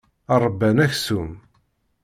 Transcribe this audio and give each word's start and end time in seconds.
Ṛebban 0.43 0.77
aksum. 0.85 1.31